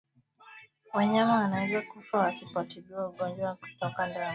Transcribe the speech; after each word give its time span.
Wanyama 0.93 1.33
wanaweza 1.39 1.81
kufa 1.81 2.17
wasipotibiwa 2.17 3.07
ugonjwa 3.09 3.47
wa 3.49 3.55
kutoka 3.55 4.07
damu 4.07 4.13
sana 4.13 4.29